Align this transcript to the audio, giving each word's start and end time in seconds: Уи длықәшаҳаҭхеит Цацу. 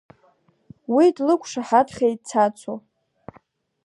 Уи 0.93 1.05
длықәшаҳаҭхеит 1.15 2.19
Цацу. 2.27 2.75